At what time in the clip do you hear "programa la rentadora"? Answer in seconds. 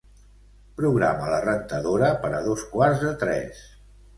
0.79-2.09